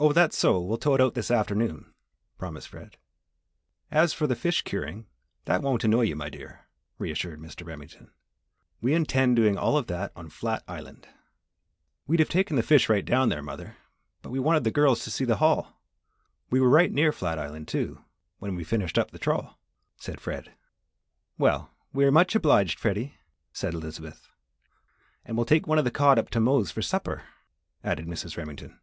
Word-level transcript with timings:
"Oh, 0.00 0.12
that's 0.12 0.38
so, 0.38 0.60
we'll 0.60 0.78
tow 0.78 0.94
it 0.94 1.00
out 1.00 1.14
this 1.14 1.28
afternoon," 1.28 1.92
promised 2.38 2.68
Fred. 2.68 2.96
"As 3.90 4.12
for 4.14 4.28
the 4.28 4.36
fish 4.36 4.62
curing, 4.62 5.08
that 5.46 5.60
won't 5.60 5.82
annoy 5.82 6.02
you, 6.02 6.14
my 6.14 6.30
dear," 6.30 6.68
reassured 6.98 7.40
Mr. 7.40 7.66
Remington. 7.66 8.12
"We 8.80 8.94
intend 8.94 9.34
doing 9.34 9.58
all 9.58 9.76
of 9.76 9.88
that 9.88 10.12
on 10.14 10.28
Flat 10.28 10.62
Island." 10.68 11.08
"We'd 12.06 12.20
have 12.20 12.28
taken 12.28 12.54
these 12.54 12.66
fish 12.68 12.88
right 12.88 13.04
down 13.04 13.28
there, 13.28 13.42
mother, 13.42 13.76
but 14.22 14.30
we 14.30 14.38
wanted 14.38 14.62
the 14.62 14.70
girls 14.70 15.02
to 15.02 15.10
see 15.10 15.24
the 15.24 15.38
haul 15.38 15.82
we 16.48 16.60
were 16.60 16.70
right 16.70 16.92
near 16.92 17.10
Flat 17.10 17.40
Island, 17.40 17.66
too, 17.66 18.04
when 18.38 18.54
we 18.54 18.62
finished 18.62 18.98
up 18.98 19.10
the 19.10 19.18
trawl," 19.18 19.58
said 19.96 20.20
Fred. 20.20 20.54
"Well, 21.38 21.74
we're 21.92 22.12
much 22.12 22.36
obliged, 22.36 22.78
Freddy," 22.78 23.16
said 23.52 23.74
Elizabeth. 23.74 24.28
"And 25.24 25.36
we'll 25.36 25.44
take 25.44 25.66
one 25.66 25.78
of 25.78 25.84
the 25.84 25.90
cod 25.90 26.20
up 26.20 26.30
to 26.30 26.40
Mose 26.40 26.70
for 26.70 26.82
supper," 26.82 27.24
added 27.82 28.06
Mrs. 28.06 28.36
Remington. 28.36 28.78